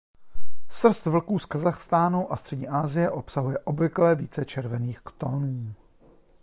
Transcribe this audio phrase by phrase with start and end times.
[0.69, 5.73] Srst vlků z Kazachstánu a střední Asie obsahuje obvykle více červených tónů.